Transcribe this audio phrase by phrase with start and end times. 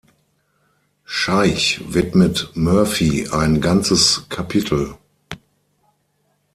[1.05, 4.95] Scheich widmet Murphy ein ganzes Kapitel.